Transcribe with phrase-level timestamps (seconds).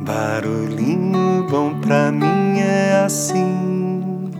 [0.00, 4.30] Barulhinho bom pra mim é assim,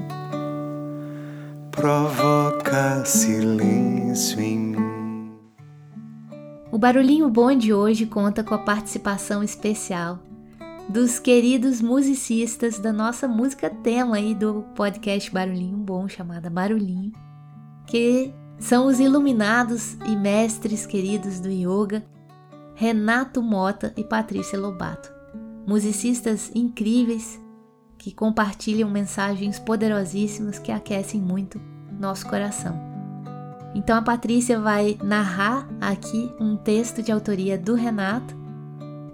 [1.72, 5.32] provoca silêncio em mim.
[6.70, 10.20] O Barulhinho Bom de hoje conta com a participação especial
[10.88, 17.10] dos queridos musicistas da nossa música tema aí do podcast Barulhinho Bom, chamada Barulhinho,
[17.84, 22.04] que são os iluminados e mestres queridos do yoga,
[22.76, 25.17] Renato Mota e Patrícia Lobato.
[25.68, 27.38] Musicistas incríveis
[27.98, 31.60] que compartilham mensagens poderosíssimas que aquecem muito
[32.00, 32.80] nosso coração.
[33.74, 38.34] Então a Patrícia vai narrar aqui um texto de autoria do Renato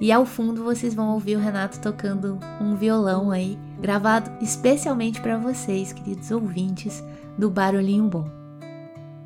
[0.01, 5.37] e ao fundo vocês vão ouvir o Renato tocando um violão aí, gravado especialmente para
[5.37, 7.03] vocês, queridos ouvintes
[7.37, 8.44] do Barulhinho Bom.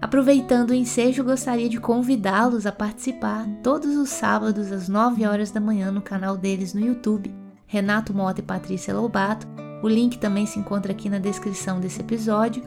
[0.01, 5.61] Aproveitando o ensejo, gostaria de convidá-los a participar todos os sábados às 9 horas da
[5.61, 7.35] manhã no canal deles no YouTube,
[7.67, 9.47] Renato Mota e Patrícia Lobato.
[9.83, 12.63] O link também se encontra aqui na descrição desse episódio,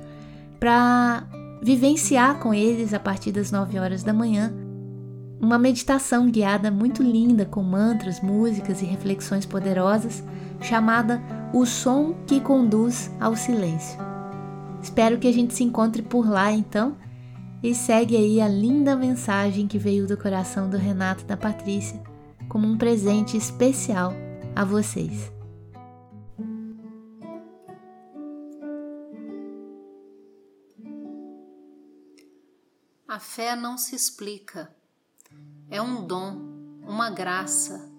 [0.60, 1.24] para
[1.62, 4.54] vivenciar com eles a partir das 9 horas da manhã
[5.40, 10.24] uma meditação guiada muito linda com mantras, músicas e reflexões poderosas,
[10.62, 11.20] chamada
[11.52, 13.98] O Som que Conduz ao Silêncio.
[14.84, 16.96] Espero que a gente se encontre por lá então
[17.64, 22.02] e segue aí a linda mensagem que veio do coração do Renato e da Patrícia
[22.50, 24.14] como um presente especial
[24.56, 25.32] a vocês.
[33.08, 34.74] A fé não se explica
[35.70, 36.42] é um dom,
[36.86, 37.90] uma graça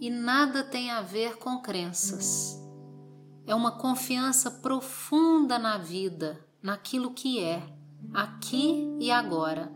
[0.00, 2.58] e nada tem a ver com crenças.
[3.46, 7.62] É uma confiança profunda na vida, naquilo que é,
[8.12, 9.72] aqui e agora.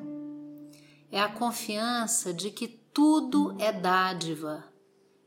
[1.11, 4.65] É a confiança de que tudo é dádiva,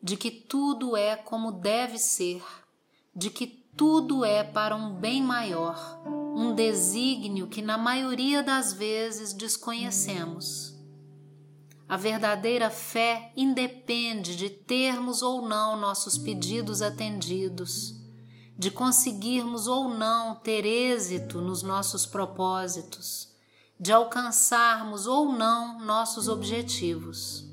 [0.01, 2.43] de que tudo é como deve ser,
[3.15, 6.01] de que tudo é para um bem maior,
[6.35, 10.75] um desígnio que na maioria das vezes desconhecemos.
[11.89, 17.96] A verdadeira fé independe de termos ou não nossos pedidos atendidos,
[18.57, 23.31] de conseguirmos ou não ter êxito nos nossos propósitos,
[23.79, 27.45] de alcançarmos ou não nossos objetivos.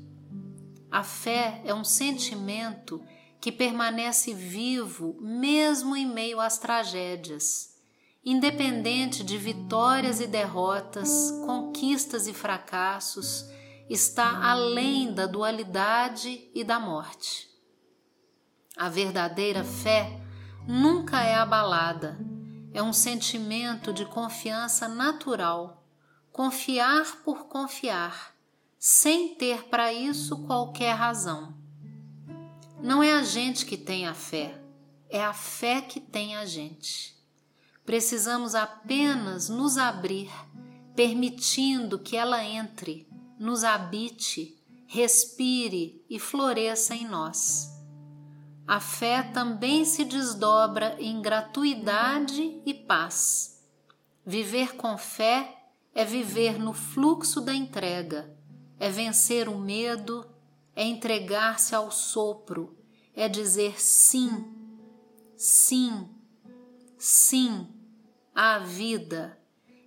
[0.89, 2.99] A fé é um sentimento
[3.39, 7.75] que permanece vivo mesmo em meio às tragédias,
[8.23, 13.45] independente de vitórias e derrotas, conquistas e fracassos
[13.87, 17.47] está além da dualidade e da morte.
[18.75, 20.24] A verdadeira fé
[20.67, 22.17] nunca é abalada,
[22.73, 25.83] é um sentimento de confiança natural,
[26.31, 28.35] confiar por confiar,
[28.77, 31.55] sem ter para isso qualquer razão.
[32.81, 34.59] Não é a gente que tem a fé,
[35.09, 37.15] é a fé que tem a gente.
[37.85, 40.31] Precisamos apenas nos abrir,
[40.95, 43.07] permitindo que ela entre
[43.39, 47.74] nos habite, respire e floresça em nós.
[48.67, 53.63] A fé também se desdobra em gratuidade e paz.
[54.25, 55.55] Viver com fé
[55.93, 58.35] é viver no fluxo da entrega,
[58.79, 60.27] é vencer o medo,
[60.75, 62.75] é entregar-se ao sopro,
[63.15, 64.45] é dizer sim,
[65.37, 66.09] sim,
[66.97, 67.67] sim
[68.33, 69.39] à vida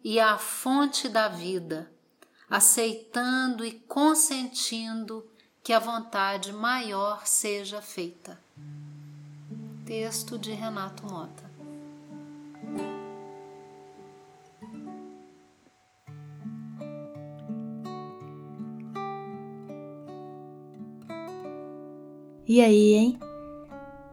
[0.03, 1.93] e à fonte da vida
[2.49, 5.28] aceitando e consentindo
[5.62, 8.41] que a vontade maior seja feita.
[9.88, 11.50] Texto de Renato Mota.
[22.47, 23.19] E aí, hein?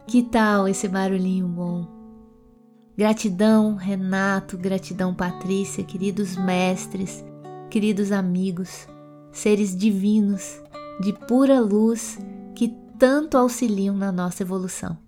[0.07, 1.85] Que tal esse barulhinho bom?
[2.97, 7.21] Gratidão, Renato, gratidão, Patrícia, queridos mestres
[7.69, 8.87] queridos amigos,
[9.33, 10.61] seres divinos,
[11.01, 12.17] de pura luz
[12.55, 15.04] que tanto auxiliam na nossa evolução.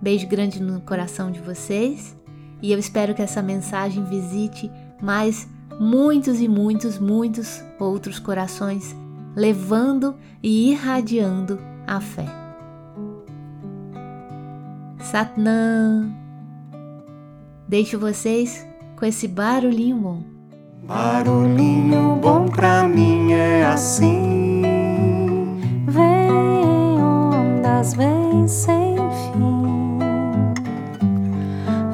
[0.00, 2.16] Beijo grande no coração de vocês
[2.62, 4.70] e eu espero que essa mensagem visite
[5.00, 5.48] mais
[5.78, 8.94] muitos e muitos, muitos outros corações,
[9.34, 12.26] levando e irradiando a fé.
[14.98, 16.14] Satnam!
[17.66, 18.66] Deixo vocês
[18.96, 20.22] com esse barulhinho bom.
[20.82, 24.19] Barulhinho bom pra mim é assim.